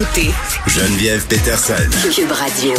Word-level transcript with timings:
Geneviève 0.00 1.26
Peterson. 1.26 1.74
Cube 2.14 2.30
Radio. 2.30 2.72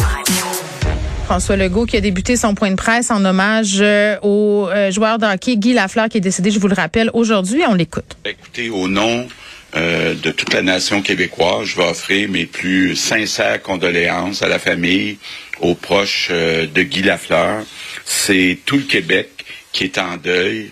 François 1.26 1.57
Legault 1.57 1.85
qui 1.85 1.98
a 1.98 2.02
débuté 2.02 2.38
son 2.38 2.56
point 2.56 2.72
de 2.72 2.77
presse 2.77 3.11
en 3.11 3.26
hommage 3.26 3.80
euh, 3.81 4.15
au 4.21 4.70
euh, 4.70 4.89
joueur 4.89 5.18
de 5.18 5.26
hockey 5.26 5.58
Guy 5.58 5.74
Lafleur 5.74 6.08
qui 6.08 6.20
est 6.20 6.21
décédé, 6.21 6.50
je 6.50 6.60
vous 6.60 6.70
le 6.70 6.76
rappelle, 6.76 7.12
aujourd'hui. 7.13 7.63
On 7.68 7.74
l'écoute. 7.74 8.16
Écoutez, 8.24 8.70
au 8.70 8.88
nom 8.88 9.28
euh, 9.76 10.13
de 10.13 10.32
toute 10.32 10.54
la 10.54 10.62
nation 10.62 11.02
québécoise, 11.02 11.66
je 11.66 11.76
vais 11.76 11.90
offrir 11.90 12.29
mes 12.29 12.46
plus 12.46 12.96
sincères 12.96 13.62
condoléances 13.62 14.42
à 14.42 14.47
la 14.47 14.58
famille, 14.58 15.17
aux 15.60 15.76
proches 15.76 16.29
de 16.31 16.83
Guy 16.83 17.01
Lafleur. 17.01 17.65
C'est 18.05 18.59
tout 18.65 18.77
le 18.77 18.83
Québec 18.83 19.38
qui 19.71 19.86
est 19.86 19.97
en 19.97 20.18
deuil. 20.18 20.71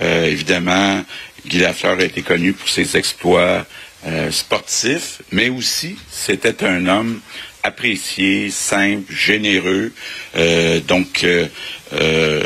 évidemment, 0.00 1.04
Guy 1.46 1.58
Lafleur 1.58 1.98
a 1.98 2.04
été 2.04 2.22
connu 2.22 2.52
pour 2.52 2.68
ses 2.68 2.96
exploits 2.96 3.66
sportifs, 4.30 5.22
mais 5.32 5.48
aussi 5.48 5.96
c'était 6.10 6.64
un 6.64 6.86
homme 6.86 7.20
apprécié, 7.66 8.50
simple, 8.50 9.12
généreux. 9.12 9.92
Euh, 10.36 10.80
donc, 10.80 11.24
euh, 11.24 12.42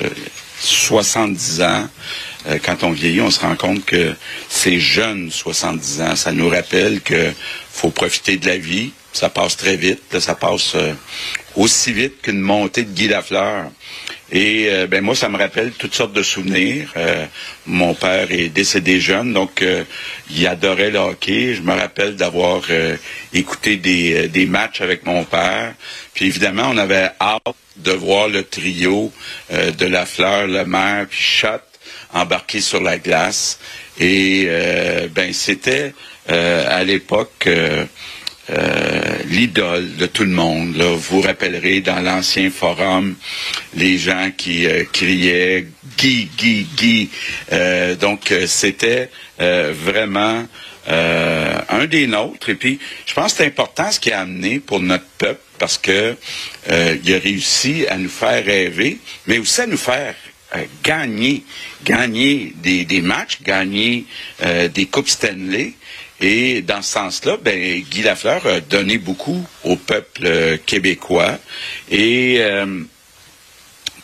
70 0.61 1.61
euh, 1.61 1.65
ans. 1.67 1.89
Euh, 2.49 2.59
quand 2.63 2.83
on 2.85 2.91
vieillit, 2.91 3.21
on 3.21 3.31
se 3.31 3.41
rend 3.41 3.57
compte 3.57 3.85
que 3.85 4.15
ces 4.49 4.81
jeunes 4.81 5.31
70 5.31 6.01
ans, 6.01 6.17
ça 6.17 6.33
nous 6.33 6.49
rappelle 6.49 7.03
que 7.03 7.33
faut 7.71 7.91
profiter 7.91 8.39
de 8.39 8.47
la 8.47 8.57
vie. 8.57 8.93
Ça 9.13 9.29
passe 9.29 9.57
très 9.57 9.77
vite. 9.77 10.19
ça 10.21 10.35
passe 10.35 10.77
aussi 11.57 11.93
vite 11.93 12.23
qu'une 12.23 12.41
montée 12.41 12.85
de 12.85 12.93
Guy 12.93 13.09
Lafleur. 13.09 13.71
Et 14.33 14.69
euh, 14.69 14.87
ben 14.87 15.03
moi, 15.03 15.17
ça 15.17 15.29
me 15.29 15.37
rappelle 15.37 15.73
toutes 15.73 15.95
sortes 15.95 16.13
de 16.13 16.23
souvenirs. 16.23 16.93
Euh, 16.97 17.27
mon 17.67 17.95
père 17.95 18.31
est 18.31 18.49
décédé 18.49 19.01
jeune, 19.01 19.33
donc 19.33 19.63
euh, 19.63 19.83
il 20.31 20.47
adorait 20.47 20.91
le 20.91 20.99
hockey. 20.99 21.55
Je 21.55 21.63
me 21.63 21.73
rappelle 21.73 22.15
d'avoir 22.17 22.63
écouté 23.33 23.77
des, 23.77 24.29
des 24.29 24.47
matchs 24.47 24.81
avec 24.81 25.05
mon 25.05 25.25
père. 25.25 25.75
Puis 26.15 26.27
évidemment, 26.27 26.71
on 26.71 26.79
avait 26.79 27.11
hâte 27.21 27.43
de 27.77 27.93
voir 27.93 28.29
le 28.29 28.45
trio 28.45 29.13
de 29.51 29.87
la 29.87 30.07
fleur, 30.07 30.47
le 30.47 30.65
maire, 30.65 31.07
puis 31.09 31.21
Shot 31.21 31.61
embarquer 32.13 32.61
sur 32.61 32.83
la 32.83 32.99
glace. 32.99 33.59
Et 33.99 34.49
ben 35.11 35.33
c'était 35.33 35.95
à 36.29 36.85
l'époque 36.85 37.49
euh, 38.53 39.19
l'idole 39.27 39.95
de 39.97 40.07
tout 40.07 40.25
le 40.25 40.31
monde. 40.31 40.77
Là. 40.77 40.97
Vous 40.97 41.21
rappellerez 41.21 41.81
dans 41.81 42.01
l'ancien 42.01 42.51
forum 42.51 43.15
les 43.77 43.97
gens 43.97 44.33
qui 44.37 44.67
euh, 44.67 44.85
criaient 44.93 45.69
Guy, 45.97 46.29
Guy, 46.37 46.67
Guy. 46.77 47.11
Euh, 47.53 47.95
donc 47.95 48.35
c'était 48.47 49.11
vraiment 49.39 50.47
un 50.89 51.87
des 51.87 52.07
nôtres. 52.07 52.49
Et 52.49 52.55
puis 52.57 52.81
je 53.07 53.15
pense 53.15 53.33
que 53.33 53.39
c'est 53.39 53.47
important 53.47 53.91
ce 53.91 54.01
qu'il 54.01 54.13
a 54.13 54.21
amené 54.21 54.59
pour 54.59 54.81
notre 54.81 55.07
peuple 55.19 55.41
parce 55.59 55.79
que 55.79 56.17
il 56.69 57.15
a 57.15 57.19
réussi 57.19 57.87
à 57.89 57.97
nous 57.97 58.09
faire 58.09 58.45
rêver, 58.45 58.99
mais 59.27 59.39
aussi 59.39 59.61
à 59.61 59.67
nous 59.67 59.77
faire 59.77 60.15
gagner, 60.83 61.45
gagner 61.85 62.55
des 62.63 63.03
matchs, 63.03 63.39
gagner 63.43 64.07
des 64.75 64.87
coupes 64.87 65.09
Stanley. 65.09 65.75
Et 66.21 66.61
dans 66.61 66.83
ce 66.83 66.93
sens-là, 66.93 67.39
ben, 67.43 67.81
Guy 67.81 68.03
Lafleur 68.03 68.47
a 68.47 68.61
donné 68.61 68.99
beaucoup 68.99 69.45
au 69.65 69.77
peuple 69.77 70.23
euh, 70.25 70.57
québécois. 70.65 71.39
Et 71.91 72.37
euh, 72.41 72.83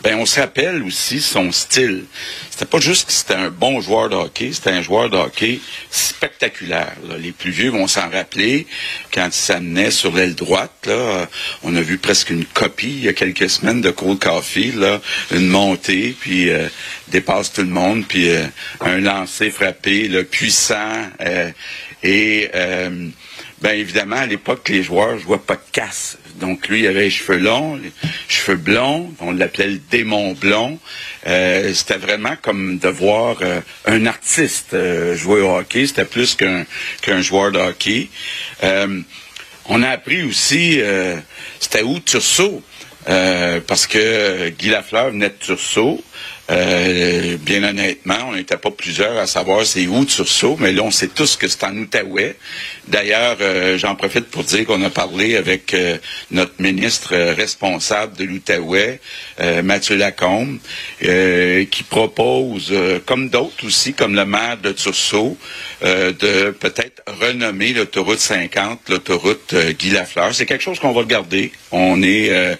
ben, 0.03 0.17
on 0.19 0.25
se 0.25 0.41
rappelle 0.41 0.83
aussi 0.83 1.20
son 1.20 1.53
style. 1.53 2.05
C'était 2.50 2.64
pas 2.64 2.78
juste 2.78 3.08
que 3.08 3.12
c'était 3.12 3.34
un 3.34 3.50
bon 3.50 3.83
joueur 3.83 4.08
de 4.08 4.14
hockey, 4.14 4.50
c'était 4.53 4.70
un 4.70 4.81
joueur 4.81 5.11
de 5.11 5.17
hockey 5.19 5.61
spectaculaire. 5.91 6.95
Les 7.19 7.33
plus 7.33 7.50
vieux 7.50 7.70
vont 7.70 7.86
s'en 7.86 8.08
rappeler 8.08 8.67
quand 9.12 9.27
il 9.27 9.33
s'amenait 9.33 9.91
sur 9.91 10.14
l'aile 10.14 10.34
droite. 10.34 10.73
Là, 10.86 11.28
on 11.64 11.77
a 11.77 11.83
vu 11.83 11.98
presque 11.98 12.30
une 12.30 12.47
copie 12.47 12.95
il 12.98 13.05
y 13.05 13.08
a 13.08 13.12
quelques 13.12 13.51
semaines 13.51 13.83
de 13.83 13.91
Cole 13.91 14.19
Caulfield, 14.19 14.78
là, 14.78 15.03
une 15.33 15.48
montée, 15.48 16.17
puis 16.19 16.48
euh, 16.48 16.69
dépasse 17.08 17.52
tout 17.52 17.63
le 17.63 17.69
monde, 17.69 18.05
puis 18.08 18.30
un 18.80 19.01
lancer 19.01 19.51
frappé, 19.51 20.08
le 20.08 20.24
puissant. 20.24 21.11
Et 22.02 22.51
euh, 22.55 23.08
ben 23.61 23.70
évidemment, 23.70 24.17
à 24.17 24.27
l'époque, 24.27 24.68
les 24.68 24.83
joueurs 24.83 25.18
jouaient 25.18 25.39
pas 25.39 25.55
de 25.55 25.70
casse. 25.73 26.18
Donc 26.36 26.68
lui, 26.68 26.80
il 26.80 26.86
avait 26.86 27.05
les 27.05 27.11
cheveux 27.11 27.39
longs, 27.39 27.77
les 27.77 27.90
cheveux 28.29 28.58
blonds, 28.58 29.14
on 29.20 29.33
l'appelait 29.33 29.68
le 29.68 29.80
démon 29.90 30.33
blond. 30.34 30.79
Euh, 31.27 31.73
c'était 31.73 31.96
vraiment 31.96 32.36
comme 32.40 32.79
de 32.79 32.89
voir 32.89 33.39
euh, 33.40 33.61
un 33.86 34.07
artiste 34.07 34.77
jouer 35.14 35.40
au 35.40 35.57
hockey. 35.57 35.86
C'était 35.86 36.05
plus 36.05 36.34
qu'un 36.34 36.67
qu'un 37.01 37.23
joueur 37.23 37.52
de 37.52 37.58
hockey. 37.58 38.08
on 39.68 39.83
a 39.83 39.89
appris 39.89 40.23
aussi, 40.23 40.80
c'était 41.58 41.83
où 41.83 41.98
Tursault, 42.01 42.63
parce 43.06 43.86
que 43.86 44.48
Guy 44.50 44.68
Lafleur 44.68 45.11
venait 45.11 45.28
de 45.28 45.34
Tursault. 45.39 46.02
Euh, 46.48 47.36
bien 47.39 47.64
honnêtement, 47.64 48.18
on 48.28 48.36
n'était 48.36 48.56
pas 48.56 48.70
plusieurs 48.70 49.18
à 49.18 49.27
savoir 49.27 49.67
c'est 49.67 49.89
où 49.89 50.05
Tursault, 50.05 50.56
mais 50.61 50.72
là, 50.72 50.83
on 50.83 50.92
sait 50.92 51.08
tous 51.08 51.36
que 51.36 51.48
c'est 51.48 51.64
en 51.64 51.77
Outaouais. 51.77 52.36
D'ailleurs, 52.86 53.39
euh, 53.40 53.77
j'en 53.78 53.96
profite 53.96 54.27
pour 54.27 54.45
dire 54.45 54.64
qu'on 54.64 54.80
a 54.84 54.90
parlé 54.90 55.36
avec 55.36 55.74
euh, 55.74 55.98
notre 56.30 56.52
ministre 56.61 57.16
responsable 57.16 58.16
de 58.16 58.24
l'Outaouais, 58.24 59.00
Mathieu 59.64 59.96
Lacombe, 59.96 60.58
qui 61.00 61.83
propose, 61.89 62.72
comme 63.05 63.28
d'autres 63.28 63.66
aussi, 63.66 63.92
comme 63.92 64.14
le 64.14 64.24
maire 64.24 64.56
de 64.58 64.72
Tursault, 64.72 65.36
de 65.83 66.50
peut-être 66.50 67.02
renommer 67.20 67.72
l'autoroute 67.72 68.18
50, 68.18 68.89
l'autoroute 68.89 69.55
Guy 69.78 69.90
Lafleur. 69.90 70.34
C'est 70.34 70.46
quelque 70.46 70.62
chose 70.62 70.78
qu'on 70.78 70.92
va 70.92 71.00
regarder. 71.00 71.52
On 71.70 72.02
est 72.02 72.56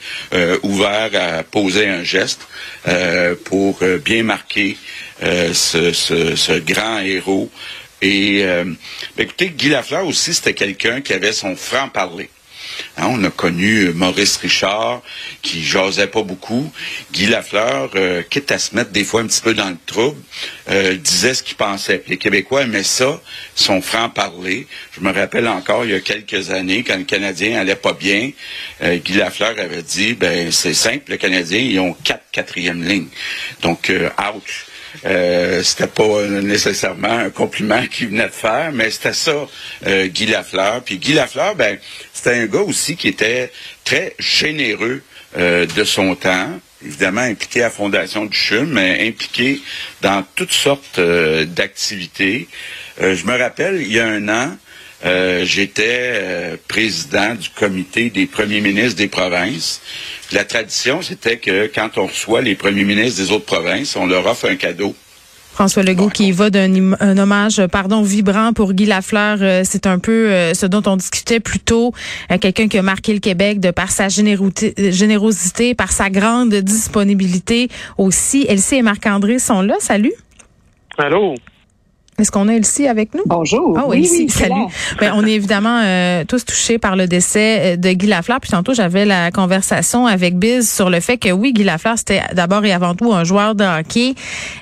ouvert 0.63 1.11
à 1.15 1.43
poser 1.43 1.89
un 1.89 2.03
geste 2.03 2.41
pour 3.45 3.79
euh, 3.83 3.99
bien 3.99 4.23
marquer 4.23 4.77
euh, 5.23 5.53
ce, 5.55 6.59
grand 6.61 6.99
héros. 7.01 7.51
Et 8.03 8.45
euh, 8.45 8.65
ben, 9.17 9.25
écoutez, 9.25 9.49
Guy 9.49 9.71
Lafleur 9.71 10.07
aussi, 10.07 10.35
c'était 10.35 10.55
quelqu'un 10.55 11.01
qui 11.01 11.13
avait 11.13 11.33
son 11.33 11.57
franc-parler. 11.57 12.29
Hein, 12.99 13.09
on 13.11 13.25
a 13.25 13.31
connu 13.31 13.91
Maurice 13.93 14.37
Richard, 14.39 15.03
qui 15.43 15.63
jasait 15.63 16.07
pas 16.07 16.23
beaucoup. 16.23 16.73
Guy 17.13 17.27
Lafleur, 17.27 17.91
quitte 18.31 18.51
à 18.53 18.59
se 18.59 18.75
mettre 18.75 18.91
des 18.91 19.05
fois 19.05 19.21
un 19.21 19.27
petit 19.27 19.41
peu 19.41 19.55
dans 19.55 19.69
le 19.69 19.77
trouble, 19.87 20.21
disait 20.99 21.35
ce 21.35 21.43
qu'il 21.43 21.57
pensait. 21.57 22.03
Les 22.09 22.17
Québécois 22.17 22.63
aimaient 22.63 22.83
ça, 22.83 23.21
son 23.55 23.83
franc-parler. 23.83 24.67
Je 24.93 25.01
me 25.01 25.13
rappelle 25.13 25.47
encore, 25.49 25.85
il 25.85 25.93
y 25.93 25.95
a 25.95 26.01
quelques 26.01 26.51
années, 26.51 26.85
quand 26.85 26.97
le 26.97 27.05
Canadien 27.05 27.61
allait 27.61 27.77
pas 27.77 27.93
bien, 27.93 28.31
Guy 28.83 29.15
Lafleur 29.15 29.59
avait 29.59 29.83
dit, 29.83 30.15
ben 30.15 30.51
c'est 30.51 30.75
simple, 30.75 31.11
les 31.11 31.19
Canadiens, 31.19 31.61
ils 31.61 31.79
ont 31.79 31.93
quatre 32.05 32.25
quatrième 32.33 32.87
lignes. 32.87 33.09
Donc, 33.63 33.91
euh, 33.91 34.11
ouch. 34.35 34.67
Euh, 35.05 35.63
c'était 35.63 35.87
pas 35.87 36.27
nécessairement 36.27 37.19
un 37.19 37.31
compliment 37.31 37.87
qu'il 37.87 38.09
venait 38.09 38.27
de 38.27 38.33
faire, 38.33 38.73
mais 38.73 38.91
c'était 38.91 39.13
ça, 39.13 39.47
euh, 39.87 40.07
Guy 40.07 40.27
Lafleur. 40.27 40.83
Puis 40.83 40.99
Guy 40.99 41.13
Lafleur, 41.13 41.55
ben, 41.55 41.79
c'était 42.13 42.35
un 42.35 42.47
gars 42.47 42.61
aussi 42.61 42.97
qui 42.97 43.09
était 43.09 43.53
très 43.85 44.15
généreux 44.19 45.03
euh, 45.37 45.67
de 45.67 45.85
son 45.85 46.15
temps, 46.15 46.59
évidemment 46.85 47.23
impliqué 47.23 47.61
à 47.61 47.65
la 47.65 47.71
Fondation 47.71 48.25
du 48.27 48.37
CHUM, 48.37 48.73
mais 48.73 49.07
impliqué 49.07 49.61
dans 50.03 50.25
toutes 50.35 50.53
sortes 50.53 51.01
d'activités. 51.01 52.49
je 53.01 53.25
me 53.25 53.39
rappelle, 53.39 53.83
il 53.83 53.93
y 53.93 54.01
a 54.01 54.07
un 54.07 54.29
an, 54.29 54.57
euh, 55.05 55.45
j'étais 55.45 56.13
euh, 56.15 56.57
président 56.69 57.35
du 57.35 57.51
comité 57.51 58.09
des 58.09 58.27
premiers 58.27 58.61
ministres 58.61 58.97
des 58.97 59.09
provinces. 59.09 59.83
La 60.33 60.45
tradition, 60.45 61.03
c'était 61.03 61.37
que 61.37 61.71
quand 61.73 61.99
on 61.99 62.07
reçoit 62.07 62.41
les 62.41 62.55
premiers 62.55 62.85
ministres 62.85 63.23
des 63.23 63.31
autres 63.31 63.45
provinces, 63.45 63.95
on 63.97 64.07
leur 64.07 64.27
offre 64.27 64.49
un 64.49 64.57
cadeau. 64.57 64.95
François 65.53 65.83
Legault 65.83 66.11
qui 66.11 66.33
va 66.33 66.51
d'un 66.51 67.19
hommage 67.19 67.67
pardon 67.69 68.03
vibrant 68.03 68.53
pour 68.53 68.75
Guy 68.75 68.85
Lafleur, 68.85 69.39
euh, 69.41 69.63
c'est 69.65 69.87
un 69.87 69.99
peu 69.99 70.29
ce 70.55 70.67
dont 70.67 70.83
on 70.87 70.97
discutait 70.97 71.41
plus 71.41 71.61
tôt, 71.61 71.93
quelqu'un 72.41 72.69
qui 72.69 72.77
a 72.77 72.83
marqué 72.83 73.15
le 73.15 73.21
Québec 73.21 73.61
de 73.61 73.71
par 73.71 73.91
sa 73.91 74.09
générosité, 74.09 75.75
par 75.75 75.93
sa 75.93 76.11
grande 76.11 76.55
disponibilité 76.55 77.69
aussi. 77.97 78.45
Elsie 78.49 78.77
et 78.77 78.83
Marc-André 78.83 79.39
sont 79.39 79.63
là, 79.63 79.77
salut. 79.79 80.13
Allô? 80.99 81.35
Est-ce 82.19 82.31
qu'on 82.31 82.49
a 82.49 82.55
Elsie 82.55 82.89
avec 82.89 83.15
nous? 83.15 83.23
Bonjour. 83.27 83.77
Ah 83.79 83.85
oui, 83.87 84.09
oui, 84.11 84.29
salut. 84.31 84.67
Ben, 84.99 85.13
on 85.15 85.27
est 85.27 85.33
évidemment 85.35 85.81
euh, 85.85 86.25
tous 86.25 86.47
touchés 86.47 86.79
par 86.79 86.97
le 86.97 87.07
décès 87.07 87.75
euh, 87.75 87.77
de 87.77 87.91
Guy 87.91 88.07
Lafleur. 88.07 88.41
Puis 88.41 88.51
tantôt, 88.51 88.73
j'avais 88.73 89.05
la 89.05 89.31
conversation 89.31 90.07
avec 90.07 90.39
Biz 90.39 90.71
sur 90.71 90.89
le 90.89 91.01
fait 91.01 91.19
que 91.19 91.31
oui, 91.31 91.53
Guy 91.53 91.65
Lafleur, 91.65 91.99
c'était 91.99 92.23
d'abord 92.33 92.65
et 92.65 92.73
avant 92.73 92.95
tout 92.95 93.13
un 93.13 93.25
joueur 93.25 93.55
de 93.55 93.65
hockey, 93.65 94.15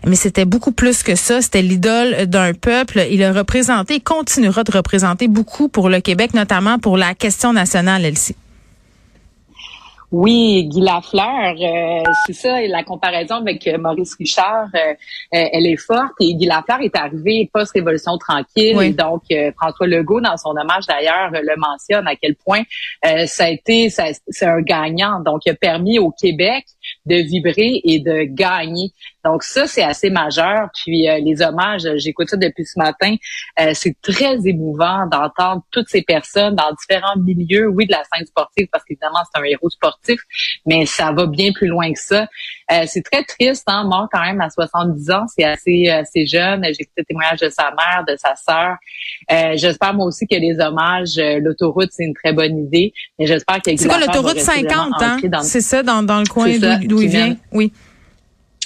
mais 0.04 0.16
c'était 0.16 0.44
beaucoup 0.44 0.72
plus 0.72 1.04
que 1.04 1.14
ça. 1.14 1.40
C'était 1.40 1.62
l'idole 1.62 2.26
d'un 2.26 2.54
peuple. 2.54 3.06
Il 3.10 3.22
a 3.22 3.32
représenté, 3.32 4.00
continuera 4.00 4.64
de 4.64 4.72
représenter 4.72 5.28
beaucoup 5.28 5.68
pour 5.68 5.88
le 5.88 6.00
Québec, 6.00 6.34
notamment 6.34 6.78
pour 6.80 6.96
la 6.96 7.14
question 7.14 7.52
nationale, 7.52 8.04
Elsie. 8.04 8.34
Oui, 10.16 10.68
Guy 10.68 10.80
Lafleur, 10.80 11.56
euh, 11.60 12.02
c'est 12.24 12.34
ça, 12.34 12.60
la 12.68 12.84
comparaison 12.84 13.34
avec 13.34 13.66
euh, 13.66 13.78
Maurice 13.78 14.14
Richard, 14.14 14.68
euh, 14.72 14.94
elle 15.32 15.66
est 15.66 15.76
forte. 15.76 16.12
Et 16.20 16.36
Guy 16.36 16.46
Lafleur 16.46 16.82
est 16.82 16.94
arrivé 16.94 17.50
post-révolution 17.52 18.16
tranquille. 18.18 18.80
Et 18.80 18.92
donc, 18.92 19.22
François 19.60 19.88
Legault, 19.88 20.20
dans 20.20 20.36
son 20.36 20.50
hommage 20.50 20.86
d'ailleurs, 20.86 21.32
le 21.32 21.56
mentionne 21.56 22.06
à 22.06 22.14
quel 22.14 22.36
point 22.36 22.62
ça 23.26 23.46
a 23.46 23.48
été, 23.48 23.90
c'est 23.90 24.46
un 24.46 24.60
gagnant. 24.60 25.18
Donc, 25.18 25.40
il 25.46 25.50
a 25.50 25.54
permis 25.54 25.98
au 25.98 26.12
Québec 26.12 26.64
de 27.06 27.16
vibrer 27.16 27.80
et 27.82 27.98
de 27.98 28.22
gagner. 28.22 28.92
Donc 29.24 29.42
ça, 29.42 29.66
c'est 29.66 29.82
assez 29.82 30.10
majeur. 30.10 30.68
Puis 30.74 31.06
les 31.06 31.42
hommages, 31.42 31.86
j'écoute 31.96 32.28
ça 32.28 32.36
depuis 32.36 32.64
ce 32.64 32.78
matin. 32.78 33.16
c'est 33.72 33.96
très 34.02 34.36
émouvant 34.46 35.06
d'entendre 35.06 35.62
toutes 35.70 35.88
ces 35.88 36.02
personnes 36.02 36.54
dans 36.54 36.70
différents 36.78 37.16
milieux, 37.16 37.68
oui, 37.68 37.86
de 37.86 37.92
la 37.92 38.02
scène 38.12 38.26
sportive, 38.26 38.68
parce 38.70 38.84
qu'évidemment, 38.84 39.20
c'est 39.32 39.40
un 39.40 39.44
héros 39.44 39.70
sportif 39.70 40.20
mais 40.66 40.86
ça 40.86 41.12
va 41.12 41.26
bien 41.26 41.52
plus 41.52 41.66
loin 41.66 41.92
que 41.92 41.98
ça. 41.98 42.26
Euh, 42.72 42.84
c'est 42.86 43.02
très 43.02 43.24
triste, 43.24 43.64
hein, 43.66 43.84
mort 43.84 44.08
quand 44.10 44.22
même 44.22 44.40
à 44.40 44.50
70 44.50 45.10
ans, 45.10 45.26
c'est 45.34 45.44
assez, 45.44 45.88
assez 45.88 46.26
jeune. 46.26 46.64
J'ai 46.64 46.82
écouté 46.82 46.92
le 46.98 47.04
témoignage 47.04 47.40
de 47.40 47.48
sa 47.48 47.70
mère, 47.70 48.04
de 48.08 48.16
sa 48.16 48.34
sœur. 48.36 48.76
Euh, 49.30 49.56
j'espère 49.56 49.94
moi 49.94 50.06
aussi 50.06 50.26
que 50.26 50.36
les 50.36 50.58
hommages, 50.60 51.18
euh, 51.18 51.40
l'autoroute, 51.40 51.90
c'est 51.92 52.04
une 52.04 52.14
très 52.14 52.32
bonne 52.32 52.58
idée. 52.58 52.92
Mais 53.18 53.26
j'espère 53.26 53.60
que 53.60 53.76
C'est 53.76 53.88
quoi 53.88 53.98
l'autoroute 53.98 54.38
50, 54.38 54.92
hein? 55.00 55.18
C'est 55.42 55.60
ça, 55.60 55.82
dans, 55.82 56.02
dans 56.02 56.20
le 56.20 56.26
coin 56.26 56.46
d'où 56.58 57.02
il 57.02 57.08
vient? 57.08 57.36
Oui. 57.52 57.72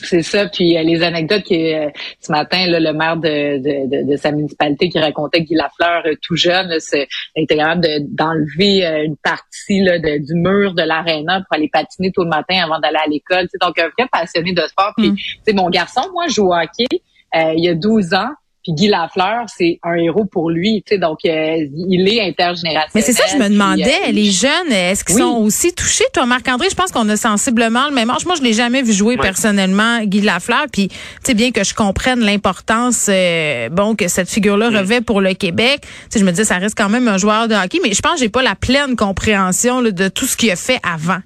C'est 0.03 0.23
ça. 0.23 0.47
Puis 0.49 0.77
euh, 0.77 0.83
les 0.83 1.03
anecdotes 1.03 1.45
que 1.45 1.87
euh, 1.87 1.91
ce 2.21 2.31
matin, 2.31 2.67
là, 2.67 2.81
le 2.81 2.93
maire 2.93 3.17
de, 3.17 3.59
de, 3.59 4.11
de, 4.11 4.17
sa 4.17 4.31
municipalité 4.33 4.89
qui 4.89 4.99
racontait 4.99 5.41
que 5.41 5.49
Guy 5.49 5.55
Lafleur, 5.55 6.03
euh, 6.07 6.15
tout 6.23 6.37
jeune, 6.37 6.75
c'est 6.79 7.09
était 7.35 7.57
capable 7.57 7.87
d'enlever 8.09 8.85
une 9.05 9.17
partie 9.17 9.81
là, 9.81 9.99
du 9.99 10.35
mur 10.35 10.75
de 10.75 10.83
l'aréna 10.83 11.41
pour 11.41 11.57
aller 11.57 11.69
patiner 11.73 12.11
tout 12.13 12.23
le 12.23 12.29
matin 12.29 12.63
avant 12.65 12.79
d'aller 12.79 12.99
à 13.05 13.09
l'école. 13.09 13.47
Donc 13.61 13.79
un 13.79 13.89
vrai 13.97 14.09
passionné 14.11 14.53
de 14.53 14.63
sport. 14.63 14.93
Puis 14.97 15.11
mm. 15.11 15.55
mon 15.55 15.71
garçon, 15.71 16.03
moi, 16.13 16.27
je 16.29 16.35
joue 16.35 16.49
au 16.49 16.55
hockey 16.55 16.87
il 17.35 17.65
y 17.65 17.69
a 17.69 17.75
12 17.75 18.15
ans. 18.15 18.31
Puis 18.69 18.75
Guy 18.75 18.89
Lafleur, 18.89 19.47
c'est 19.47 19.79
un 19.83 19.95
héros 19.95 20.27
pour 20.27 20.51
lui, 20.51 20.83
tu 20.87 20.95
sais, 20.95 21.01
donc 21.01 21.21
euh, 21.25 21.67
il 21.75 22.07
est 22.07 22.21
intergénérationnel. 22.21 22.91
Mais 22.95 23.01
c'est 23.01 23.15
ça, 23.15 23.25
je 23.33 23.39
me 23.39 23.49
demandais, 23.49 23.83
euh, 24.07 24.13
les 24.13 24.31
jeunes, 24.31 24.71
est-ce 24.71 25.05
qu'ils 25.05 25.17
sont 25.17 25.39
aussi 25.43 25.73
touchés? 25.73 26.05
Toi, 26.13 26.27
Marc-André, 26.27 26.69
je 26.71 26.75
pense 26.75 26.93
qu'on 26.93 27.09
a 27.09 27.17
sensiblement 27.17 27.89
le 27.89 27.95
même 27.95 28.11
âge. 28.11 28.27
Moi, 28.27 28.35
je 28.37 28.43
l'ai 28.43 28.53
jamais 28.53 28.83
vu 28.83 28.93
jouer 28.93 29.17
personnellement, 29.17 30.01
Guy 30.05 30.21
Lafleur. 30.21 30.67
Puis, 30.71 30.89
tu 30.89 30.97
sais, 31.25 31.35
bien 31.35 31.51
que 31.51 31.65
je 31.65 31.73
comprenne 31.73 32.21
l'importance, 32.21 33.07
euh, 33.09 33.71
bon, 33.71 33.95
que 33.95 34.07
cette 34.07 34.29
figure-là 34.29 34.69
revêt 34.69 35.01
pour 35.01 35.23
le 35.23 35.33
Québec. 35.33 35.81
Tu 35.81 35.89
sais, 36.11 36.19
je 36.21 36.27
me 36.27 36.33
dis, 36.33 36.45
ça 36.45 36.59
reste 36.59 36.77
quand 36.77 36.91
même 36.91 37.09
un 37.09 37.17
joueur 37.17 37.49
de 37.49 37.55
hockey, 37.55 37.79
mais 37.83 37.95
je 37.95 38.03
pense 38.03 38.15
que 38.15 38.21
j'ai 38.21 38.29
pas 38.29 38.43
la 38.43 38.55
pleine 38.55 38.97
compréhension 38.97 39.81
de 39.81 40.09
tout 40.09 40.27
ce 40.27 40.37
qu'il 40.37 40.51
a 40.51 40.57
fait 40.57 40.79
avant. 40.83 41.21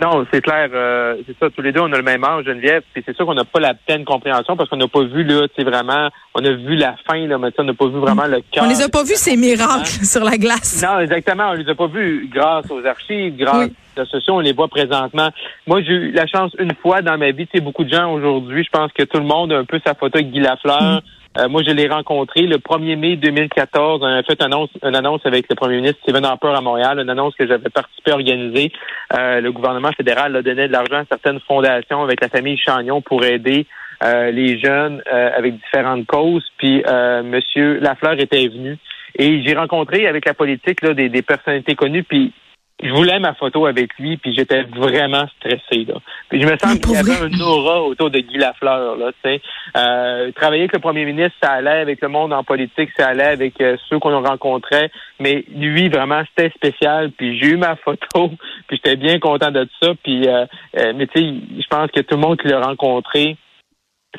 Non, 0.00 0.26
c'est 0.32 0.40
clair. 0.40 0.68
Euh, 0.72 1.16
c'est 1.26 1.38
ça. 1.38 1.50
Tous 1.50 1.62
les 1.62 1.70
deux, 1.70 1.80
on 1.80 1.92
a 1.92 1.96
le 1.96 2.02
même 2.02 2.24
âge, 2.24 2.44
Geneviève. 2.44 2.82
Puis 2.92 3.02
c'est 3.06 3.14
sûr 3.14 3.26
qu'on 3.26 3.34
n'a 3.34 3.44
pas 3.44 3.60
la 3.60 3.74
pleine 3.74 4.04
compréhension 4.04 4.56
parce 4.56 4.68
qu'on 4.68 4.76
n'a 4.76 4.88
pas 4.88 5.04
vu 5.04 5.22
là, 5.22 5.46
tu 5.56 5.62
vraiment. 5.62 6.08
On 6.34 6.44
a 6.44 6.50
vu 6.50 6.74
la 6.74 6.96
fin 7.06 7.26
là, 7.26 7.38
mais 7.38 7.48
on 7.56 7.64
n'a 7.64 7.74
pas 7.74 7.86
vu 7.86 7.98
vraiment 8.00 8.26
le 8.26 8.40
cœur. 8.50 8.64
On 8.64 8.68
les 8.68 8.82
a 8.82 8.88
pas 8.88 9.04
vus 9.04 9.14
ces 9.14 9.36
miracles 9.36 9.86
sur 10.04 10.24
la 10.24 10.36
glace. 10.36 10.82
Non, 10.82 10.98
exactement. 10.98 11.50
On 11.50 11.52
les 11.52 11.68
a 11.68 11.74
pas 11.74 11.86
vus 11.86 12.28
grâce 12.32 12.68
aux 12.70 12.84
archives, 12.84 13.36
grâce 13.36 13.70
aux 13.96 14.04
sociaux. 14.04 14.34
On 14.34 14.40
les 14.40 14.52
voit 14.52 14.68
présentement. 14.68 15.30
Moi, 15.66 15.82
j'ai 15.82 15.92
eu 15.92 16.10
la 16.10 16.26
chance 16.26 16.52
une 16.58 16.74
fois 16.74 17.00
dans 17.00 17.16
ma 17.16 17.30
vie. 17.30 17.46
Tu 17.46 17.58
sais, 17.58 17.60
beaucoup 17.60 17.84
de 17.84 17.94
gens 17.94 18.12
aujourd'hui. 18.12 18.64
Je 18.64 18.70
pense 18.70 18.90
que 18.92 19.04
tout 19.04 19.18
le 19.18 19.26
monde 19.26 19.52
a 19.52 19.58
un 19.58 19.64
peu 19.64 19.80
sa 19.86 19.94
photo 19.94 20.18
avec 20.18 20.32
Guy 20.32 20.40
Lafleur. 20.40 20.82
Mm. 20.82 21.00
Euh, 21.36 21.48
moi, 21.48 21.62
je 21.66 21.72
l'ai 21.72 21.88
rencontré 21.88 22.42
le 22.42 22.58
1er 22.58 22.96
mai 22.96 23.16
2014. 23.16 24.00
On 24.02 24.06
a 24.06 24.22
fait 24.22 24.40
une 24.40 24.46
annonce, 24.46 24.70
une 24.82 24.94
annonce 24.94 25.20
avec 25.24 25.46
le 25.48 25.56
premier 25.56 25.76
ministre 25.76 25.98
Stephen 26.02 26.24
Harper 26.24 26.52
à 26.54 26.60
Montréal, 26.60 27.00
une 27.00 27.10
annonce 27.10 27.34
que 27.34 27.46
j'avais 27.46 27.70
participé 27.70 28.12
à 28.12 28.14
organiser. 28.14 28.70
Euh, 29.12 29.40
le 29.40 29.50
gouvernement 29.50 29.90
fédéral 29.96 30.36
a 30.36 30.42
donné 30.42 30.68
de 30.68 30.72
l'argent 30.72 30.98
à 30.98 31.04
certaines 31.08 31.40
fondations 31.40 32.02
avec 32.02 32.20
la 32.20 32.28
famille 32.28 32.56
Chagnon 32.56 33.00
pour 33.00 33.24
aider 33.24 33.66
euh, 34.04 34.30
les 34.30 34.60
jeunes 34.60 35.02
avec 35.06 35.56
différentes 35.56 36.06
causes. 36.06 36.44
Puis 36.56 36.84
Monsieur 37.24 37.80
Lafleur 37.80 38.20
était 38.20 38.46
venu. 38.46 38.78
Et 39.16 39.42
j'ai 39.42 39.54
rencontré 39.54 40.06
avec 40.06 40.26
la 40.26 40.34
politique 40.34 40.82
là, 40.82 40.92
des, 40.92 41.08
des 41.08 41.22
personnalités 41.22 41.76
connues, 41.76 42.02
puis 42.02 42.32
je 42.82 42.90
voulais 42.90 43.20
ma 43.20 43.34
photo 43.34 43.66
avec 43.66 43.96
lui, 43.98 44.16
puis 44.16 44.34
j'étais 44.34 44.62
vraiment 44.62 45.26
stressé. 45.38 45.84
Là. 45.84 45.94
Puis 46.28 46.42
je 46.42 46.46
me 46.46 46.56
sens 46.58 46.76
qu'il 46.78 46.92
y 46.92 46.96
avait 46.96 47.20
un 47.20 47.40
aura 47.40 47.82
autour 47.82 48.10
de 48.10 48.18
Guy 48.18 48.36
Lafleur. 48.36 48.96
Là, 48.96 49.12
euh, 49.24 50.32
travailler 50.32 50.62
avec 50.62 50.72
le 50.72 50.80
premier 50.80 51.04
ministre, 51.04 51.36
ça 51.40 51.52
allait 51.52 51.70
avec 51.70 52.00
le 52.02 52.08
monde 52.08 52.32
en 52.32 52.42
politique, 52.42 52.90
ça 52.96 53.08
allait 53.08 53.22
avec 53.22 53.60
euh, 53.60 53.76
ceux 53.88 54.00
qu'on 54.00 54.20
rencontrait. 54.20 54.90
Mais 55.20 55.44
lui, 55.54 55.88
vraiment, 55.88 56.22
c'était 56.28 56.52
spécial. 56.54 57.12
Puis 57.12 57.38
j'ai 57.38 57.50
eu 57.50 57.56
ma 57.56 57.76
photo, 57.76 58.32
puis 58.66 58.80
j'étais 58.84 58.96
bien 58.96 59.20
content 59.20 59.52
de 59.52 59.68
ça. 59.80 59.92
Puis, 60.02 60.26
euh, 60.26 60.44
euh 60.76 60.92
mais 60.96 61.06
tu 61.06 61.20
sais, 61.20 61.34
je 61.60 61.66
pense 61.68 61.90
que 61.92 62.00
tout 62.00 62.16
le 62.16 62.22
monde 62.22 62.40
qui 62.40 62.48
l'a 62.48 62.60
rencontré, 62.60 63.36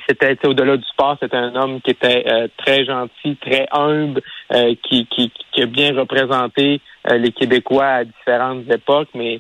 c'était 0.08 0.38
au-delà 0.48 0.78
du 0.78 0.84
sport, 0.84 1.18
c'était 1.22 1.38
un 1.38 1.56
homme 1.56 1.82
qui 1.82 1.92
était 1.92 2.24
euh, 2.28 2.48
très 2.58 2.86
gentil, 2.86 3.38
très 3.38 3.68
humble, 3.72 4.22
euh, 4.54 4.76
qui, 4.84 5.06
qui, 5.08 5.32
qui, 5.52 5.62
a 5.62 5.66
bien 5.66 5.96
représenté 5.96 6.82
euh, 7.10 7.18
les 7.18 7.32
Québécois 7.32 7.86
à 7.86 8.04
différentes 8.04 8.70
époques, 8.72 9.10
mais 9.14 9.40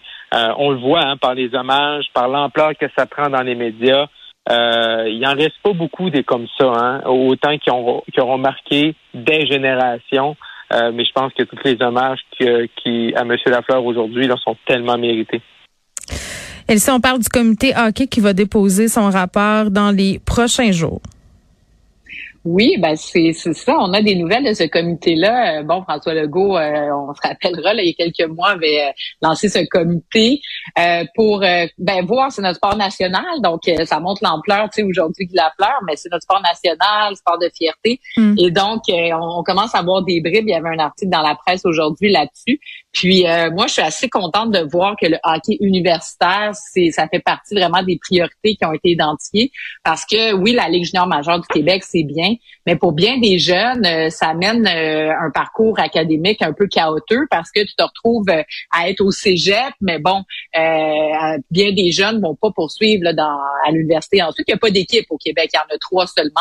on 0.57 0.71
le 0.71 0.77
voit 0.77 1.05
hein, 1.05 1.15
par 1.17 1.33
les 1.33 1.55
hommages, 1.55 2.07
par 2.13 2.27
l'ampleur 2.27 2.71
que 2.77 2.87
ça 2.97 3.05
prend 3.05 3.29
dans 3.29 3.41
les 3.41 3.55
médias. 3.55 4.07
il 4.49 5.23
en 5.25 5.33
reste 5.33 5.61
pas 5.63 5.71
beaucoup 5.71 6.09
des 6.09 6.23
comme 6.23 6.47
ça, 6.59 6.65
hein, 6.65 7.01
autant 7.05 7.57
qui, 7.57 7.71
ont, 7.71 8.03
qui 8.13 8.19
auront 8.19 8.37
marqué 8.37 8.95
des 9.13 9.47
générations. 9.47 10.35
mais 10.71 11.05
je 11.05 11.11
pense 11.13 11.31
que 11.33 11.43
tous 11.43 11.57
les 11.63 11.81
hommages 11.81 12.19
qui, 12.37 13.13
à 13.15 13.21
M. 13.21 13.33
Lafleur 13.45 13.85
aujourd'hui 13.85 14.29
sont 14.43 14.57
tellement 14.65 14.97
mérités. 14.97 15.41
Elsie, 16.67 16.89
on 16.89 16.99
parle 16.99 17.19
du 17.19 17.29
comité 17.29 17.73
hockey 17.77 18.07
qui 18.07 18.19
va 18.19 18.33
déposer 18.33 18.87
son 18.87 19.09
rapport 19.09 19.69
dans 19.69 19.91
les 19.91 20.19
prochains 20.19 20.71
jours. 20.71 21.01
Oui, 22.45 22.75
ben 22.77 22.95
c'est 22.95 23.33
ça. 23.33 23.75
On 23.79 23.91
a 23.93 24.03
des 24.03 24.13
nouvelles 24.13 24.45
de 24.45 24.53
ce 24.53 24.65
comité-là. 24.65 25.61
Euh, 25.61 25.63
bon, 25.63 25.81
François 25.81 26.13
Legault, 26.13 26.55
euh, 26.55 26.91
on 26.93 27.11
se 27.15 27.27
rappellera, 27.27 27.73
là, 27.73 27.81
il 27.81 27.87
y 27.87 27.91
a 27.99 28.05
quelques 28.05 28.29
mois, 28.29 28.49
avait 28.49 28.83
euh, 28.83 28.91
lancé 29.23 29.49
ce 29.49 29.65
comité 29.67 30.41
pour 31.15 31.39
ben, 31.39 32.05
voir 32.05 32.31
c'est 32.31 32.43
notre 32.43 32.57
sport 32.57 32.77
national. 32.77 33.23
Donc, 33.41 33.61
ça 33.85 33.99
montre 33.99 34.23
l'ampleur, 34.23 34.69
tu 34.69 34.81
sais, 34.81 34.83
aujourd'hui 34.83 35.25
de 35.25 35.35
la 35.35 35.51
fleur, 35.57 35.73
mais 35.87 35.95
c'est 35.95 36.09
notre 36.11 36.21
sport 36.23 36.41
national, 36.41 37.15
sport 37.15 37.39
de 37.39 37.49
fierté. 37.55 37.99
Mm. 38.15 38.35
Et 38.37 38.51
donc, 38.51 38.83
on, 38.89 39.43
commence 39.43 39.73
à 39.73 39.81
voir 39.81 40.03
des 40.03 40.21
bribes. 40.21 40.47
Il 40.47 40.51
y 40.51 40.53
avait 40.53 40.69
un 40.69 40.79
article 40.79 41.11
dans 41.11 41.21
la 41.21 41.35
presse 41.35 41.65
aujourd'hui 41.65 42.11
là-dessus. 42.11 42.59
Puis, 42.95 43.25
moi, 43.51 43.67
je 43.67 43.73
suis 43.73 43.81
assez 43.81 44.09
contente 44.09 44.51
de 44.51 44.59
voir 44.71 44.95
que 44.99 45.05
le 45.05 45.17
hockey 45.23 45.57
universitaire, 45.59 46.51
c'est 46.53 46.91
ça 46.91 47.07
fait 47.09 47.19
partie 47.19 47.53
vraiment 47.53 47.83
des 47.83 47.99
priorités 48.01 48.55
qui 48.55 48.65
ont 48.65 48.73
été 48.73 48.91
identifiées. 48.91 49.51
Parce 49.83 50.05
que, 50.05 50.33
oui, 50.33 50.53
la 50.53 50.69
Ligue 50.69 50.85
junior 50.85 51.05
majeure 51.05 51.39
du 51.41 51.47
Québec, 51.47 51.83
c'est 51.83 52.03
bien, 52.03 52.35
mais 52.65 52.75
pour 52.75 52.93
bien 52.93 53.19
des 53.19 53.37
jeunes, 53.37 53.85
euh, 53.85 54.09
ça 54.09 54.29
amène 54.29 54.67
euh, 54.67 55.11
un 55.19 55.29
parcours 55.31 55.79
académique 55.79 56.41
un 56.41 56.53
peu 56.53 56.67
chaotique 56.67 57.29
parce 57.29 57.51
que 57.51 57.61
tu 57.61 57.75
te 57.75 57.83
retrouves 57.83 58.29
euh, 58.29 58.41
à 58.71 58.89
être 58.89 59.01
au 59.01 59.11
cégep, 59.11 59.73
mais 59.81 59.99
bon, 59.99 60.23
bien 60.53 61.71
des 61.71 61.91
jeunes 61.91 62.21
vont 62.21 62.35
pas 62.35 62.51
poursuivre 62.51 63.03
là, 63.03 63.13
dans, 63.13 63.37
à 63.65 63.71
l'université. 63.71 64.21
Ensuite, 64.23 64.47
il 64.47 64.51
n'y 64.51 64.55
a 64.55 64.59
pas 64.59 64.71
d'équipe 64.71 65.05
au 65.09 65.17
Québec, 65.17 65.49
il 65.53 65.57
y 65.57 65.59
en 65.59 65.75
a 65.75 65.77
trois 65.79 66.07
seulement. 66.07 66.31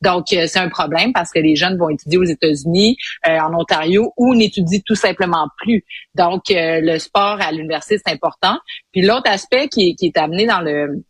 Donc, 0.00 0.26
c'est 0.28 0.58
un 0.58 0.68
problème 0.68 1.12
parce 1.12 1.30
que 1.30 1.38
les 1.38 1.56
jeunes 1.56 1.76
vont 1.76 1.88
étudier 1.90 2.18
aux 2.18 2.24
États-Unis, 2.24 2.96
en 3.26 3.54
Ontario, 3.54 4.12
ou 4.16 4.34
n'étudient 4.34 4.80
tout 4.86 4.94
simplement 4.94 5.48
plus. 5.58 5.84
Donc, 6.14 6.44
le 6.50 6.98
sport 6.98 7.38
à 7.40 7.52
l'université, 7.52 7.98
c'est 8.04 8.12
important. 8.12 8.58
Puis 8.92 9.02
l'autre 9.02 9.30
aspect 9.30 9.68
qui 9.68 9.94
qui 9.96 10.06
est 10.06 10.18
amené 10.18 10.46
dans 10.46 10.60
le 10.60 11.04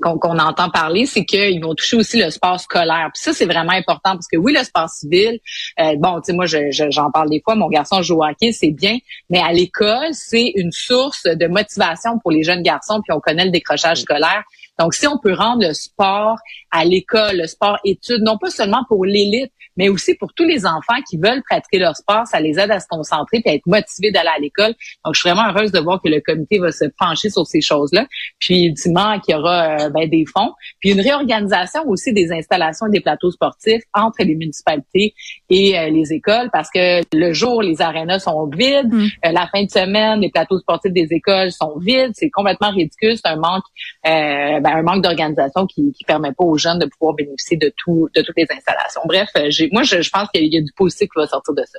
qu'on 0.00 0.38
entend 0.38 0.70
parler, 0.70 1.06
c'est 1.06 1.24
qu'ils 1.24 1.62
vont 1.62 1.74
toucher 1.74 1.96
aussi 1.96 2.18
le 2.22 2.30
sport 2.30 2.60
scolaire. 2.60 3.10
Puis 3.14 3.22
ça, 3.22 3.32
c'est 3.32 3.46
vraiment 3.46 3.72
important 3.72 4.12
parce 4.12 4.28
que 4.28 4.36
oui, 4.36 4.52
le 4.52 4.64
sport 4.64 4.88
civil, 4.88 5.38
euh, 5.80 5.94
bon, 5.98 6.20
tu 6.20 6.26
sais, 6.26 6.32
moi, 6.32 6.46
j'en 6.46 7.10
parle 7.10 7.30
des 7.30 7.40
fois, 7.42 7.54
mon 7.54 7.68
garçon 7.68 8.02
joue 8.02 8.16
au 8.16 8.24
hockey, 8.24 8.52
c'est 8.52 8.70
bien, 8.70 8.98
mais 9.30 9.40
à 9.40 9.52
l'école, 9.52 10.12
c'est 10.12 10.52
une 10.56 10.72
source 10.72 11.24
de 11.24 11.46
motivation 11.46 12.18
pour 12.18 12.30
les 12.30 12.42
jeunes 12.42 12.62
garçons, 12.62 13.00
puis 13.02 13.14
on 13.16 13.20
connaît 13.20 13.44
le 13.44 13.50
décrochage 13.50 14.02
scolaire. 14.02 14.44
Donc, 14.78 14.94
si 14.94 15.06
on 15.06 15.18
peut 15.18 15.34
rendre 15.34 15.66
le 15.66 15.72
sport 15.72 16.36
à 16.70 16.84
l'école, 16.84 17.38
le 17.38 17.46
sport 17.46 17.78
études, 17.84 18.22
non 18.22 18.38
pas 18.38 18.50
seulement 18.50 18.84
pour 18.88 19.04
l'élite, 19.04 19.52
mais 19.76 19.88
aussi 19.88 20.14
pour 20.14 20.32
tous 20.32 20.44
les 20.44 20.66
enfants 20.66 21.00
qui 21.08 21.18
veulent 21.18 21.42
pratiquer 21.48 21.78
leur 21.78 21.96
sport, 21.96 22.26
ça 22.26 22.40
les 22.40 22.58
aide 22.58 22.70
à 22.70 22.80
se 22.80 22.86
concentrer 22.88 23.42
et 23.44 23.50
à 23.50 23.54
être 23.54 23.66
motivés 23.66 24.10
d'aller 24.10 24.30
à 24.34 24.38
l'école. 24.38 24.74
Donc, 25.04 25.14
je 25.14 25.20
suis 25.20 25.28
vraiment 25.28 25.50
heureuse 25.50 25.72
de 25.72 25.78
voir 25.78 26.00
que 26.02 26.08
le 26.08 26.20
comité 26.20 26.58
va 26.58 26.72
se 26.72 26.86
pencher 26.98 27.30
sur 27.30 27.46
ces 27.46 27.60
choses-là. 27.60 28.06
Puis, 28.38 28.64
ultimement, 28.64 29.18
qu'il 29.20 29.34
y 29.34 29.38
aura 29.38 29.86
euh, 29.86 29.90
ben, 29.90 30.08
des 30.08 30.24
fonds. 30.26 30.52
Puis, 30.80 30.92
une 30.92 31.00
réorganisation 31.00 31.86
aussi 31.86 32.12
des 32.12 32.32
installations 32.32 32.86
et 32.86 32.90
des 32.90 33.00
plateaux 33.00 33.30
sportifs 33.30 33.82
entre 33.94 34.22
les 34.22 34.34
municipalités 34.34 35.14
et 35.50 35.78
euh, 35.78 35.90
les 35.90 36.12
écoles 36.12 36.50
parce 36.52 36.70
que 36.70 37.02
le 37.12 37.32
jour, 37.32 37.62
les 37.62 37.82
arénas 37.82 38.20
sont 38.20 38.46
vides. 38.46 38.92
Mm. 38.92 39.06
Euh, 39.26 39.32
la 39.32 39.46
fin 39.48 39.64
de 39.64 39.70
semaine, 39.70 40.20
les 40.20 40.30
plateaux 40.30 40.58
sportifs 40.58 40.92
des 40.92 41.08
écoles 41.10 41.52
sont 41.52 41.78
vides. 41.78 42.12
C'est 42.14 42.30
complètement 42.30 42.70
ridicule. 42.70 43.16
C'est 43.16 43.28
un 43.28 43.36
manque, 43.36 43.64
ben, 44.04 44.65
un 44.66 44.82
manque 44.82 45.02
d'organisation 45.02 45.66
qui, 45.66 45.92
qui 45.92 46.04
permet 46.04 46.32
pas 46.32 46.44
aux 46.44 46.58
jeunes 46.58 46.78
de 46.78 46.86
pouvoir 46.86 47.14
bénéficier 47.14 47.56
de 47.56 47.72
tout, 47.76 48.08
de 48.14 48.22
toutes 48.22 48.36
les 48.36 48.46
installations. 48.50 49.02
Bref, 49.04 49.28
j'ai 49.48 49.68
moi, 49.72 49.82
je, 49.82 50.08
pense 50.10 50.28
qu'il 50.30 50.52
y 50.52 50.58
a 50.58 50.62
du 50.62 50.72
positif 50.76 51.08
qui 51.12 51.20
va 51.20 51.26
sortir 51.26 51.54
de 51.54 51.62
ça. 51.66 51.78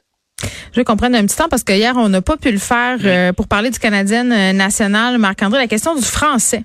Je 0.72 0.80
vais 0.80 0.84
comprendre 0.84 1.18
un 1.18 1.26
petit 1.26 1.38
temps 1.38 1.50
parce 1.50 1.64
que 1.64 1.74
hier, 1.74 1.96
on 1.98 2.10
n'a 2.10 2.22
pas 2.22 2.38
pu 2.38 2.52
le 2.52 2.60
faire 2.60 2.98
euh, 3.04 3.34
pour 3.34 3.48
parler 3.48 3.70
du 3.70 3.80
Canadien 3.80 4.24
national. 4.54 5.18
Marc-André, 5.18 5.60
la 5.60 5.68
question 5.68 5.96
du 5.96 6.04
français. 6.04 6.64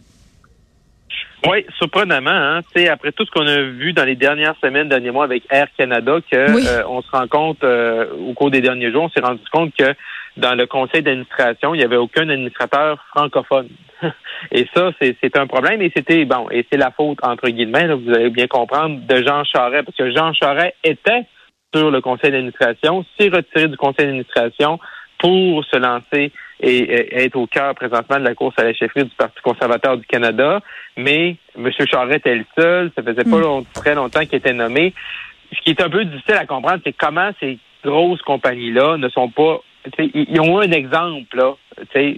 Oui, 1.49 1.67
surprenamment, 1.77 2.31
hein, 2.31 2.61
après 2.91 3.11
tout 3.11 3.25
ce 3.25 3.31
qu'on 3.33 3.47
a 3.47 3.63
vu 3.63 3.93
dans 3.93 4.05
les 4.05 4.15
dernières 4.15 4.55
semaines, 4.63 4.89
derniers 4.89 5.11
mois 5.11 5.25
avec 5.25 5.43
Air 5.51 5.67
Canada, 5.77 6.19
que 6.31 6.37
euh, 6.37 6.87
on 6.87 7.03
se 7.03 7.11
rend 7.11 7.27
compte 7.27 7.65
euh, 7.65 8.07
au 8.29 8.33
cours 8.33 8.53
des 8.53 8.61
derniers 8.61 8.93
jours, 8.93 9.05
on 9.05 9.09
s'est 9.09 9.21
rendu 9.21 9.43
compte 9.53 9.75
que 9.77 9.93
dans 10.37 10.55
le 10.55 10.67
conseil 10.67 11.03
d'administration, 11.03 11.75
il 11.75 11.79
n'y 11.79 11.85
avait 11.85 11.97
aucun 11.97 12.29
administrateur 12.29 13.05
francophone. 13.15 13.69
et 14.53 14.67
ça, 14.75 14.91
c'est 15.01 15.37
un 15.37 15.47
problème. 15.47 15.83
Et 15.83 15.93
c'était 15.95 16.25
bon, 16.25 16.49
et 16.51 16.67
c'est 16.71 16.79
la 16.79 16.91
faute 16.91 17.19
entre 17.23 17.49
guillemets, 17.49 17.89
vous 17.95 18.11
allez 18.11 18.31
bien 18.31 18.47
comprendre, 18.47 19.01
de 19.07 19.17
Jean 19.23 19.45
Charest, 19.45 19.85
parce 19.85 19.97
que 19.97 20.11
Jean 20.11 20.33
Charest 20.33 20.75
était 20.85 21.27
sur 21.75 21.91
le 21.91 22.01
conseil 22.01 22.31
d'administration, 22.31 23.05
s'est 23.19 23.29
retiré 23.29 23.69
du 23.69 23.77
conseil 23.77 24.07
d'administration 24.07 24.79
pour 25.19 25.65
se 25.65 25.77
lancer 25.77 26.33
et, 26.61 27.25
être 27.25 27.37
au 27.37 27.47
cœur 27.47 27.75
présentement 27.75 28.19
de 28.19 28.25
la 28.25 28.35
course 28.35 28.59
à 28.59 28.65
la 28.65 28.75
chefferie 28.75 29.05
du 29.05 29.15
Parti 29.15 29.41
conservateur 29.43 29.97
du 29.97 30.05
Canada. 30.07 30.61
Mais 30.97 31.37
M. 31.57 31.71
Charest 31.87 32.27
est 32.27 32.35
le 32.35 32.45
seul. 32.57 32.91
Ça 32.97 33.03
faisait 33.03 33.25
pas 33.25 33.39
hmm. 33.39 33.65
très 33.75 33.95
longtemps 33.95 34.21
qu'il 34.21 34.37
était 34.37 34.53
nommé. 34.53 34.93
Ce 35.53 35.61
qui 35.61 35.71
est 35.71 35.83
un 35.83 35.91
peu 35.91 36.05
difficile 36.05 36.35
à 36.35 36.47
comprendre, 36.47 36.81
c'est 36.85 36.93
comment 36.93 37.31
ces 37.41 37.59
grosses 37.85 38.23
compagnies-là 38.23 38.97
ne 38.97 39.09
sont 39.09 39.29
pas... 39.29 39.61
Ils 40.15 40.41
ont 40.41 40.61
un 40.61 40.71
exemple 40.71 41.37
là, 41.37 41.55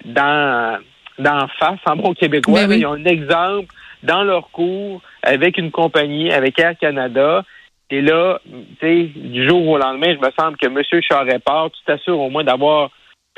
dans, 0.05 0.79
dans 1.19 1.49
face, 1.59 1.79
en 1.87 1.97
bon 1.97 2.15
québécois. 2.15 2.67
Ben 2.67 2.79
ils 2.79 2.87
ont 2.87 2.95
un 2.95 3.05
exemple 3.05 3.69
dans 4.03 4.23
leur 4.23 4.51
cours 4.51 5.01
avec 5.23 5.59
une 5.59 5.71
compagnie, 5.71 6.31
avec 6.33 6.59
Air 6.59 6.77
Canada. 6.79 7.45
Et 7.91 8.01
là, 8.01 8.41
tu 8.45 8.77
sais, 8.81 9.11
du 9.15 9.47
jour 9.47 9.67
au 9.69 9.79
lendemain, 9.79 10.15
je 10.15 10.27
me 10.27 10.33
semble 10.39 10.57
que 10.57 10.67
M. 10.67 10.83
Charest 11.03 11.45
part. 11.45 11.71
Tu 11.71 11.81
t'assures 11.87 12.19
au 12.19 12.31
moins 12.31 12.45
d'avoir 12.45 12.91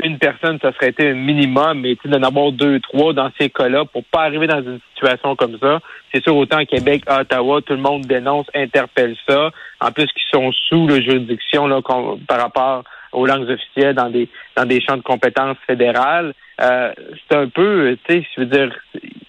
une 0.04 0.18
personne, 0.18 0.58
ça 0.60 0.72
serait 0.72 0.90
été 0.90 1.08
un 1.10 1.14
minimum, 1.14 1.80
mais 1.80 1.96
d'en 2.04 2.22
avoir 2.22 2.52
deux, 2.52 2.80
trois 2.80 3.14
dans 3.14 3.30
ces 3.40 3.48
cas-là 3.48 3.86
pour 3.86 4.04
pas 4.04 4.24
arriver 4.24 4.46
dans 4.46 4.62
une 4.62 4.78
situation 4.94 5.34
comme 5.36 5.58
ça. 5.58 5.80
C'est 6.12 6.22
sûr, 6.22 6.36
autant 6.36 6.64
Québec, 6.66 7.02
Ottawa, 7.08 7.62
tout 7.62 7.72
le 7.72 7.80
monde 7.80 8.02
dénonce, 8.02 8.46
interpelle 8.54 9.16
ça. 9.26 9.50
En 9.80 9.90
plus, 9.92 10.06
qu'ils 10.06 10.28
sont 10.30 10.52
sous 10.52 10.86
la 10.86 11.00
juridiction 11.00 11.66
là, 11.66 11.80
par 11.80 12.40
rapport 12.40 12.84
aux 13.16 13.26
langues 13.26 13.48
officielles 13.50 13.94
dans 13.94 14.10
des 14.10 14.28
dans 14.56 14.66
des 14.66 14.80
champs 14.80 14.96
de 14.96 15.02
compétences 15.02 15.56
fédérales. 15.66 16.34
Euh, 16.60 16.92
c'est 17.28 17.36
un 17.36 17.48
peu, 17.48 17.96
tu 18.06 18.14
sais, 18.14 18.26
je 18.34 18.40
veux 18.40 18.46
dire, 18.46 18.70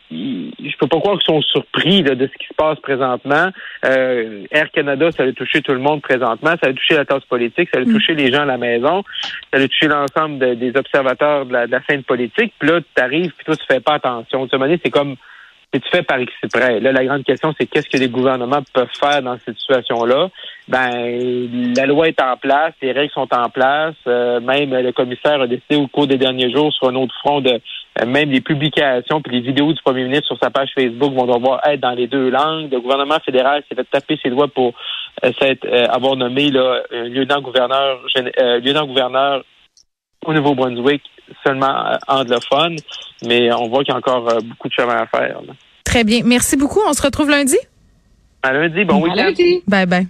je 0.09 0.77
peux 0.77 0.87
pas 0.87 0.99
croire 0.99 1.17
qu'ils 1.17 1.33
sont 1.33 1.41
surpris 1.41 2.01
de 2.01 2.27
ce 2.27 2.37
qui 2.37 2.47
se 2.47 2.53
passe 2.55 2.79
présentement. 2.79 3.49
Euh, 3.85 4.45
Air 4.51 4.71
Canada, 4.71 5.11
ça 5.11 5.23
a 5.23 5.31
touché 5.33 5.61
tout 5.61 5.73
le 5.73 5.79
monde 5.79 6.01
présentement, 6.01 6.51
ça 6.61 6.69
a 6.69 6.73
touché 6.73 6.95
la 6.95 7.05
tasse 7.05 7.25
politique, 7.25 7.69
ça 7.73 7.79
a 7.79 7.83
mm. 7.83 7.91
touché 7.91 8.13
les 8.13 8.31
gens 8.31 8.43
à 8.43 8.45
la 8.45 8.57
maison, 8.57 9.03
ça 9.51 9.59
a 9.59 9.67
touché 9.67 9.87
l'ensemble 9.87 10.57
des 10.57 10.71
observateurs 10.75 11.45
de 11.45 11.53
la, 11.53 11.67
scène 11.89 12.03
politique. 12.03 12.53
Puis 12.59 12.69
là, 12.69 12.79
tu 12.79 13.03
arrives, 13.03 13.31
puis 13.35 13.45
toi, 13.45 13.55
tu 13.55 13.65
fais 13.65 13.81
pas 13.81 13.95
attention. 13.95 14.45
De 14.45 14.49
cette 14.49 14.81
c'est 14.83 14.91
comme 14.91 15.15
fais 15.91 16.03
par 16.03 16.19
exprès. 16.19 16.79
Là, 16.79 16.91
la 16.91 17.05
grande 17.05 17.23
question, 17.23 17.53
c'est 17.59 17.65
qu'est-ce 17.65 17.89
que 17.89 17.97
les 17.97 18.09
gouvernements 18.09 18.61
peuvent 18.73 18.87
faire 18.99 19.21
dans 19.21 19.37
cette 19.45 19.57
situation-là? 19.57 20.29
Ben, 20.67 21.73
la 21.77 21.85
loi 21.85 22.09
est 22.09 22.21
en 22.21 22.35
place, 22.35 22.73
les 22.81 22.91
règles 22.91 23.13
sont 23.13 23.33
en 23.33 23.49
place. 23.49 23.95
Euh, 24.05 24.41
même 24.41 24.75
le 24.75 24.91
commissaire 24.91 25.39
a 25.39 25.47
décidé 25.47 25.77
au 25.77 25.87
cours 25.87 26.07
des 26.07 26.17
derniers 26.17 26.51
jours 26.51 26.73
sur 26.73 26.89
un 26.89 26.95
autre 26.95 27.15
front 27.19 27.39
de 27.39 27.51
euh, 27.51 28.05
même 28.05 28.29
les 28.29 28.41
publications 28.41 29.21
puis 29.21 29.33
les 29.33 29.41
vidéos 29.41 29.71
du 29.71 29.81
premier 29.81 30.03
ministre 30.03 30.27
sur 30.27 30.37
sa 30.41 30.49
page 30.49 30.69
Facebook 30.77 31.13
vont 31.13 31.25
devoir 31.25 31.65
être 31.65 31.79
dans 31.79 31.91
les 31.91 32.07
deux 32.07 32.29
langues. 32.29 32.69
Le 32.69 32.81
gouvernement 32.81 33.19
fédéral 33.23 33.63
s'est 33.69 33.75
fait 33.75 33.89
taper 33.89 34.19
ses 34.21 34.29
doigts 34.29 34.49
pour 34.49 34.73
euh, 35.23 35.85
avoir 35.89 36.17
nommé 36.17 36.51
là, 36.51 36.81
un 36.91 37.03
lieutenant-gouverneur 37.03 38.01
lieutenant-gouverneur 38.35 39.43
au 40.25 40.33
Nouveau-Brunswick 40.33 41.01
seulement 41.45 41.97
anglophone, 42.07 42.75
mais 43.25 43.53
on 43.53 43.69
voit 43.69 43.83
qu'il 43.83 43.93
y 43.93 43.95
a 43.95 43.97
encore 43.97 44.23
beaucoup 44.43 44.67
de 44.67 44.73
chemin 44.73 44.97
à 44.97 45.05
faire. 45.07 45.39
Très 45.87 46.03
bien. 46.03 46.21
Merci 46.25 46.57
beaucoup. 46.57 46.81
On 46.85 46.91
se 46.91 47.01
retrouve 47.01 47.29
lundi. 47.29 47.55
À 48.43 48.51
lundi. 48.51 48.83
Bon 48.83 49.01
week-end. 49.01 49.31
Bye 49.67 49.85
bye. 49.85 50.07